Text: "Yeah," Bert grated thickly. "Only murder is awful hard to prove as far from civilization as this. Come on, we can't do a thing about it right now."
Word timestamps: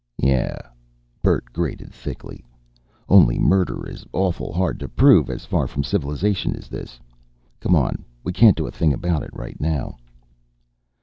"Yeah," 0.17 0.57
Bert 1.21 1.53
grated 1.53 1.93
thickly. 1.93 2.43
"Only 3.07 3.37
murder 3.37 3.87
is 3.87 4.03
awful 4.13 4.51
hard 4.51 4.79
to 4.79 4.89
prove 4.89 5.29
as 5.29 5.45
far 5.45 5.67
from 5.67 5.83
civilization 5.83 6.55
as 6.55 6.69
this. 6.69 6.99
Come 7.59 7.75
on, 7.75 8.03
we 8.23 8.33
can't 8.33 8.57
do 8.57 8.65
a 8.65 8.71
thing 8.71 8.93
about 8.93 9.21
it 9.21 9.29
right 9.31 9.61
now." 9.61 9.97